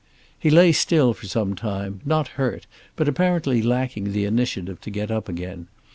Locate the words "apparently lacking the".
3.07-4.25